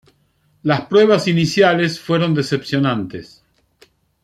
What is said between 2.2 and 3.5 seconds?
decepcionantes.